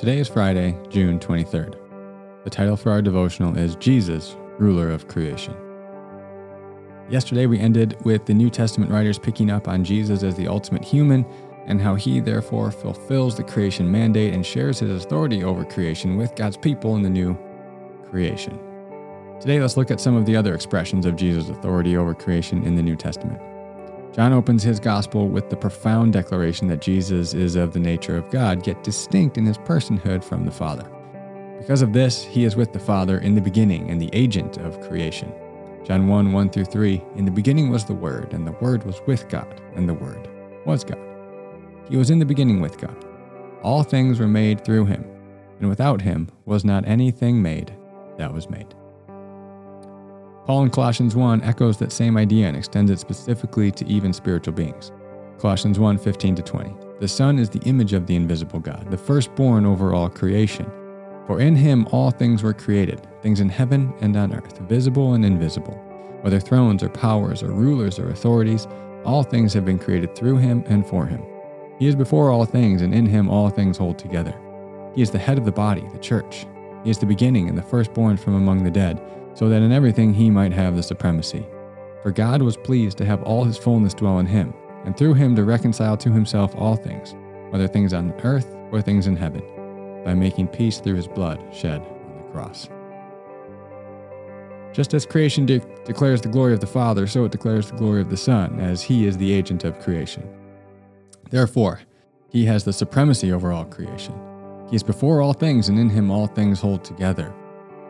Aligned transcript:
Today 0.00 0.18
is 0.18 0.28
Friday, 0.28 0.74
June 0.88 1.18
23rd. 1.18 1.74
The 2.44 2.48
title 2.48 2.74
for 2.74 2.90
our 2.90 3.02
devotional 3.02 3.54
is 3.58 3.76
Jesus, 3.76 4.34
Ruler 4.58 4.90
of 4.90 5.08
Creation. 5.08 5.54
Yesterday, 7.10 7.44
we 7.44 7.58
ended 7.58 8.02
with 8.02 8.24
the 8.24 8.32
New 8.32 8.48
Testament 8.48 8.90
writers 8.90 9.18
picking 9.18 9.50
up 9.50 9.68
on 9.68 9.84
Jesus 9.84 10.22
as 10.22 10.34
the 10.36 10.48
ultimate 10.48 10.82
human 10.82 11.26
and 11.66 11.82
how 11.82 11.96
he 11.96 12.18
therefore 12.18 12.70
fulfills 12.70 13.36
the 13.36 13.44
creation 13.44 13.92
mandate 13.92 14.32
and 14.32 14.46
shares 14.46 14.78
his 14.78 15.04
authority 15.04 15.44
over 15.44 15.66
creation 15.66 16.16
with 16.16 16.34
God's 16.34 16.56
people 16.56 16.96
in 16.96 17.02
the 17.02 17.10
new 17.10 17.36
creation. 18.08 18.58
Today, 19.38 19.60
let's 19.60 19.76
look 19.76 19.90
at 19.90 20.00
some 20.00 20.16
of 20.16 20.24
the 20.24 20.34
other 20.34 20.54
expressions 20.54 21.04
of 21.04 21.14
Jesus' 21.14 21.50
authority 21.50 21.98
over 21.98 22.14
creation 22.14 22.64
in 22.64 22.74
the 22.74 22.82
New 22.82 22.96
Testament. 22.96 23.38
John 24.12 24.32
opens 24.32 24.62
his 24.62 24.80
gospel 24.80 25.28
with 25.28 25.50
the 25.50 25.56
profound 25.56 26.12
declaration 26.12 26.66
that 26.68 26.80
Jesus 26.80 27.32
is 27.32 27.54
of 27.54 27.72
the 27.72 27.78
nature 27.78 28.16
of 28.16 28.28
God, 28.30 28.66
yet 28.66 28.82
distinct 28.82 29.38
in 29.38 29.46
his 29.46 29.58
personhood 29.58 30.24
from 30.24 30.44
the 30.44 30.50
Father. 30.50 30.90
Because 31.58 31.80
of 31.80 31.92
this, 31.92 32.24
he 32.24 32.44
is 32.44 32.56
with 32.56 32.72
the 32.72 32.80
Father 32.80 33.18
in 33.18 33.34
the 33.34 33.40
beginning 33.40 33.88
and 33.88 34.00
the 34.00 34.10
agent 34.12 34.56
of 34.58 34.80
creation. 34.80 35.32
John 35.84 36.08
1 36.08 36.32
1 36.32 36.50
through 36.50 36.64
3 36.64 37.02
In 37.16 37.24
the 37.24 37.30
beginning 37.30 37.70
was 37.70 37.84
the 37.84 37.94
Word, 37.94 38.32
and 38.32 38.44
the 38.46 38.56
Word 38.60 38.84
was 38.84 39.00
with 39.06 39.28
God, 39.28 39.60
and 39.76 39.88
the 39.88 39.94
Word 39.94 40.28
was 40.66 40.82
God. 40.82 40.98
He 41.88 41.96
was 41.96 42.10
in 42.10 42.18
the 42.18 42.26
beginning 42.26 42.60
with 42.60 42.78
God. 42.78 43.04
All 43.62 43.82
things 43.82 44.18
were 44.18 44.28
made 44.28 44.64
through 44.64 44.86
him, 44.86 45.04
and 45.60 45.68
without 45.68 46.00
him 46.00 46.28
was 46.46 46.64
not 46.64 46.86
anything 46.86 47.40
made 47.40 47.76
that 48.18 48.32
was 48.32 48.50
made. 48.50 48.74
Paul 50.50 50.64
in 50.64 50.70
Colossians 50.70 51.14
1 51.14 51.44
echoes 51.44 51.76
that 51.76 51.92
same 51.92 52.16
idea 52.16 52.48
and 52.48 52.56
extends 52.56 52.90
it 52.90 52.98
specifically 52.98 53.70
to 53.70 53.86
even 53.86 54.12
spiritual 54.12 54.52
beings. 54.52 54.90
Colossians 55.38 55.78
1 55.78 55.96
15 55.96 56.34
20. 56.34 56.74
The 56.98 57.06
Son 57.06 57.38
is 57.38 57.48
the 57.48 57.60
image 57.60 57.92
of 57.92 58.08
the 58.08 58.16
invisible 58.16 58.58
God, 58.58 58.90
the 58.90 58.98
firstborn 58.98 59.64
over 59.64 59.94
all 59.94 60.08
creation. 60.08 60.68
For 61.28 61.40
in 61.40 61.54
him 61.54 61.86
all 61.92 62.10
things 62.10 62.42
were 62.42 62.52
created, 62.52 63.06
things 63.22 63.38
in 63.38 63.48
heaven 63.48 63.94
and 64.00 64.16
on 64.16 64.34
earth, 64.34 64.58
visible 64.62 65.14
and 65.14 65.24
invisible. 65.24 65.74
Whether 66.22 66.40
thrones 66.40 66.82
or 66.82 66.88
powers 66.88 67.44
or 67.44 67.52
rulers 67.52 68.00
or 68.00 68.10
authorities, 68.10 68.66
all 69.04 69.22
things 69.22 69.52
have 69.54 69.64
been 69.64 69.78
created 69.78 70.16
through 70.16 70.38
him 70.38 70.64
and 70.66 70.84
for 70.84 71.06
him. 71.06 71.22
He 71.78 71.86
is 71.86 71.94
before 71.94 72.32
all 72.32 72.44
things, 72.44 72.82
and 72.82 72.92
in 72.92 73.06
him 73.06 73.28
all 73.28 73.50
things 73.50 73.78
hold 73.78 74.00
together. 74.00 74.34
He 74.96 75.02
is 75.02 75.12
the 75.12 75.18
head 75.18 75.38
of 75.38 75.44
the 75.44 75.52
body, 75.52 75.86
the 75.92 75.98
church. 76.00 76.44
He 76.82 76.90
is 76.90 76.98
the 76.98 77.06
beginning 77.06 77.48
and 77.48 77.56
the 77.56 77.62
firstborn 77.62 78.16
from 78.16 78.34
among 78.34 78.64
the 78.64 78.70
dead 78.72 79.00
so 79.40 79.48
that 79.48 79.62
in 79.62 79.72
everything 79.72 80.12
he 80.12 80.28
might 80.28 80.52
have 80.52 80.76
the 80.76 80.82
supremacy. 80.82 81.46
For 82.02 82.10
God 82.10 82.42
was 82.42 82.58
pleased 82.58 82.98
to 82.98 83.06
have 83.06 83.22
all 83.22 83.42
his 83.42 83.56
fullness 83.56 83.94
dwell 83.94 84.18
in 84.18 84.26
him, 84.26 84.52
and 84.84 84.94
through 84.94 85.14
him 85.14 85.34
to 85.34 85.44
reconcile 85.44 85.96
to 85.96 86.12
himself 86.12 86.54
all 86.56 86.76
things, 86.76 87.14
whether 87.48 87.66
things 87.66 87.94
on 87.94 88.12
earth 88.22 88.54
or 88.70 88.82
things 88.82 89.06
in 89.06 89.16
heaven, 89.16 89.40
by 90.04 90.12
making 90.12 90.48
peace 90.48 90.78
through 90.78 90.96
his 90.96 91.08
blood 91.08 91.42
shed 91.54 91.80
on 91.80 92.18
the 92.18 92.32
cross. 92.32 92.68
Just 94.74 94.92
as 94.92 95.06
creation 95.06 95.46
de- 95.46 95.60
declares 95.86 96.20
the 96.20 96.28
glory 96.28 96.52
of 96.52 96.60
the 96.60 96.66
Father, 96.66 97.06
so 97.06 97.24
it 97.24 97.32
declares 97.32 97.70
the 97.70 97.78
glory 97.78 98.02
of 98.02 98.10
the 98.10 98.18
Son, 98.18 98.60
as 98.60 98.82
he 98.82 99.06
is 99.06 99.16
the 99.16 99.32
agent 99.32 99.64
of 99.64 99.80
creation. 99.80 100.22
Therefore, 101.30 101.80
he 102.28 102.44
has 102.44 102.62
the 102.62 102.74
supremacy 102.74 103.32
over 103.32 103.52
all 103.52 103.64
creation. 103.64 104.12
He 104.68 104.76
is 104.76 104.82
before 104.82 105.22
all 105.22 105.32
things, 105.32 105.70
and 105.70 105.78
in 105.78 105.88
him 105.88 106.10
all 106.10 106.26
things 106.26 106.60
hold 106.60 106.84
together. 106.84 107.34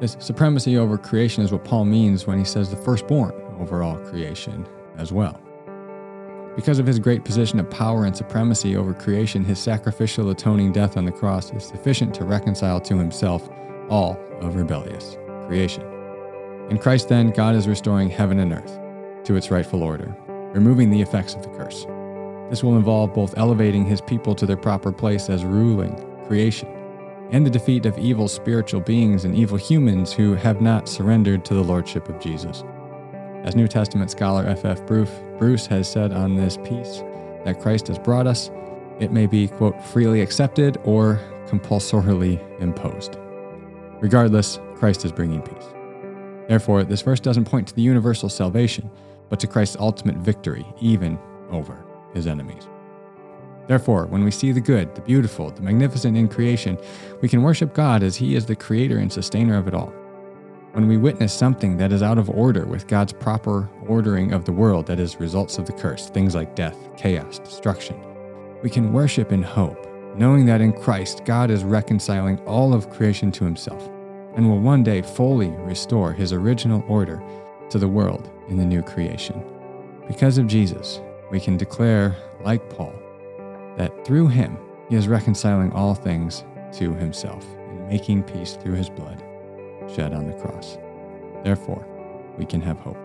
This 0.00 0.16
supremacy 0.18 0.76
over 0.76 0.98
creation 0.98 1.44
is 1.44 1.52
what 1.52 1.64
Paul 1.64 1.84
means 1.84 2.26
when 2.26 2.36
he 2.36 2.44
says 2.44 2.68
the 2.68 2.76
firstborn 2.76 3.32
over 3.60 3.82
all 3.82 3.96
creation 3.98 4.66
as 4.98 5.12
well. 5.12 5.40
Because 6.56 6.80
of 6.80 6.86
his 6.86 6.98
great 6.98 7.24
position 7.24 7.60
of 7.60 7.70
power 7.70 8.04
and 8.04 8.16
supremacy 8.16 8.76
over 8.76 8.92
creation, 8.92 9.44
his 9.44 9.58
sacrificial 9.60 10.30
atoning 10.30 10.72
death 10.72 10.96
on 10.96 11.04
the 11.04 11.12
cross 11.12 11.52
is 11.52 11.64
sufficient 11.64 12.12
to 12.14 12.24
reconcile 12.24 12.80
to 12.80 12.98
himself 12.98 13.48
all 13.88 14.18
of 14.40 14.56
rebellious 14.56 15.16
creation. 15.46 15.82
In 16.70 16.78
Christ, 16.78 17.08
then, 17.08 17.30
God 17.30 17.54
is 17.54 17.68
restoring 17.68 18.10
heaven 18.10 18.40
and 18.40 18.52
earth 18.52 18.78
to 19.24 19.36
its 19.36 19.50
rightful 19.50 19.82
order, 19.82 20.16
removing 20.54 20.90
the 20.90 21.02
effects 21.02 21.34
of 21.34 21.42
the 21.42 21.50
curse. 21.50 21.86
This 22.50 22.64
will 22.64 22.76
involve 22.76 23.14
both 23.14 23.36
elevating 23.36 23.84
his 23.84 24.00
people 24.00 24.34
to 24.34 24.46
their 24.46 24.56
proper 24.56 24.90
place 24.90 25.28
as 25.30 25.44
ruling 25.44 25.94
creation 26.26 26.68
and 27.30 27.44
the 27.44 27.50
defeat 27.50 27.86
of 27.86 27.98
evil 27.98 28.28
spiritual 28.28 28.80
beings 28.80 29.24
and 29.24 29.34
evil 29.34 29.56
humans 29.56 30.12
who 30.12 30.34
have 30.34 30.60
not 30.60 30.88
surrendered 30.88 31.44
to 31.44 31.54
the 31.54 31.62
lordship 31.62 32.08
of 32.08 32.20
Jesus. 32.20 32.64
As 33.44 33.56
New 33.56 33.68
Testament 33.68 34.10
scholar 34.10 34.46
F.F. 34.46 34.86
Bruce, 34.86 35.10
Bruce 35.38 35.66
has 35.66 35.90
said 35.90 36.12
on 36.12 36.36
this 36.36 36.56
peace 36.64 37.02
that 37.44 37.60
Christ 37.60 37.88
has 37.88 37.98
brought 37.98 38.26
us, 38.26 38.50
it 39.00 39.12
may 39.12 39.26
be, 39.26 39.48
quote, 39.48 39.82
freely 39.82 40.20
accepted 40.20 40.78
or 40.84 41.20
compulsorily 41.46 42.40
imposed. 42.60 43.18
Regardless, 44.00 44.58
Christ 44.74 45.04
is 45.04 45.12
bringing 45.12 45.42
peace. 45.42 45.66
Therefore, 46.48 46.84
this 46.84 47.02
verse 47.02 47.20
doesn't 47.20 47.46
point 47.46 47.68
to 47.68 47.74
the 47.74 47.82
universal 47.82 48.28
salvation, 48.28 48.90
but 49.28 49.40
to 49.40 49.46
Christ's 49.46 49.76
ultimate 49.78 50.16
victory, 50.16 50.64
even 50.80 51.18
over 51.50 51.84
his 52.12 52.26
enemies. 52.26 52.68
Therefore, 53.66 54.06
when 54.06 54.24
we 54.24 54.30
see 54.30 54.52
the 54.52 54.60
good, 54.60 54.94
the 54.94 55.00
beautiful, 55.00 55.50
the 55.50 55.62
magnificent 55.62 56.16
in 56.16 56.28
creation, 56.28 56.78
we 57.22 57.28
can 57.28 57.42
worship 57.42 57.72
God 57.72 58.02
as 58.02 58.16
He 58.16 58.34
is 58.34 58.44
the 58.44 58.56
creator 58.56 58.98
and 58.98 59.12
sustainer 59.12 59.56
of 59.56 59.68
it 59.68 59.74
all. 59.74 59.92
When 60.72 60.88
we 60.88 60.96
witness 60.96 61.32
something 61.32 61.76
that 61.76 61.92
is 61.92 62.02
out 62.02 62.18
of 62.18 62.28
order 62.28 62.66
with 62.66 62.88
God's 62.88 63.12
proper 63.12 63.70
ordering 63.86 64.32
of 64.32 64.44
the 64.44 64.52
world 64.52 64.86
that 64.86 64.98
is 64.98 65.20
results 65.20 65.56
of 65.56 65.66
the 65.66 65.72
curse, 65.72 66.10
things 66.10 66.34
like 66.34 66.56
death, 66.56 66.76
chaos, 66.96 67.38
destruction, 67.38 67.96
we 68.62 68.68
can 68.68 68.92
worship 68.92 69.32
in 69.32 69.42
hope, 69.42 69.86
knowing 70.16 70.46
that 70.46 70.60
in 70.60 70.72
Christ 70.72 71.24
God 71.24 71.50
is 71.50 71.64
reconciling 71.64 72.38
all 72.40 72.74
of 72.74 72.90
creation 72.90 73.30
to 73.32 73.44
Himself 73.44 73.88
and 74.34 74.48
will 74.48 74.58
one 74.58 74.82
day 74.82 75.00
fully 75.00 75.50
restore 75.60 76.12
His 76.12 76.32
original 76.32 76.84
order 76.88 77.22
to 77.70 77.78
the 77.78 77.88
world 77.88 78.30
in 78.48 78.56
the 78.56 78.64
new 78.64 78.82
creation. 78.82 79.42
Because 80.06 80.38
of 80.38 80.46
Jesus, 80.46 81.00
we 81.30 81.40
can 81.40 81.56
declare, 81.56 82.16
like 82.42 82.68
Paul, 82.70 82.92
that 83.76 84.04
through 84.04 84.28
him 84.28 84.58
he 84.88 84.96
is 84.96 85.08
reconciling 85.08 85.72
all 85.72 85.94
things 85.94 86.44
to 86.72 86.94
himself 86.94 87.44
and 87.68 87.88
making 87.88 88.22
peace 88.22 88.56
through 88.56 88.74
his 88.74 88.90
blood 88.90 89.22
shed 89.94 90.12
on 90.12 90.26
the 90.26 90.34
cross. 90.34 90.78
Therefore, 91.42 91.86
we 92.38 92.44
can 92.46 92.60
have 92.60 92.78
hope. 92.78 92.98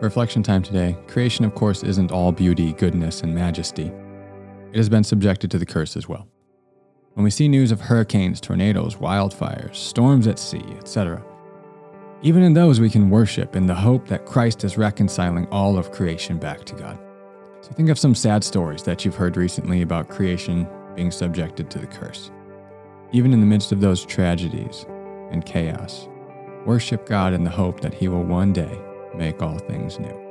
Reflection 0.00 0.42
time 0.42 0.62
today 0.62 0.96
creation, 1.08 1.44
of 1.44 1.54
course, 1.54 1.82
isn't 1.82 2.12
all 2.12 2.32
beauty, 2.32 2.72
goodness, 2.74 3.22
and 3.22 3.34
majesty. 3.34 3.90
It 4.72 4.76
has 4.76 4.88
been 4.88 5.04
subjected 5.04 5.50
to 5.52 5.58
the 5.58 5.66
curse 5.66 5.96
as 5.96 6.08
well. 6.08 6.28
When 7.14 7.24
we 7.24 7.30
see 7.30 7.48
news 7.48 7.72
of 7.72 7.80
hurricanes, 7.80 8.42
tornadoes, 8.42 8.96
wildfires, 8.96 9.74
storms 9.74 10.26
at 10.26 10.38
sea, 10.38 10.64
etc., 10.76 11.24
even 12.22 12.42
in 12.42 12.54
those 12.54 12.80
we 12.80 12.90
can 12.90 13.10
worship 13.10 13.56
in 13.56 13.66
the 13.66 13.74
hope 13.74 14.08
that 14.08 14.26
Christ 14.26 14.64
is 14.64 14.78
reconciling 14.78 15.46
all 15.48 15.76
of 15.76 15.92
creation 15.92 16.38
back 16.38 16.64
to 16.64 16.74
God. 16.74 16.98
So 17.60 17.72
think 17.72 17.88
of 17.90 17.98
some 17.98 18.14
sad 18.14 18.42
stories 18.42 18.82
that 18.84 19.04
you've 19.04 19.16
heard 19.16 19.36
recently 19.36 19.82
about 19.82 20.08
creation 20.08 20.66
being 20.94 21.10
subjected 21.10 21.70
to 21.70 21.78
the 21.78 21.86
curse. 21.86 22.30
Even 23.12 23.32
in 23.32 23.40
the 23.40 23.46
midst 23.46 23.72
of 23.72 23.80
those 23.80 24.04
tragedies 24.04 24.86
and 25.30 25.44
chaos, 25.44 26.08
worship 26.64 27.06
God 27.06 27.32
in 27.32 27.44
the 27.44 27.50
hope 27.50 27.80
that 27.80 27.94
He 27.94 28.08
will 28.08 28.24
one 28.24 28.52
day 28.52 28.80
make 29.14 29.42
all 29.42 29.58
things 29.58 29.98
new. 29.98 30.25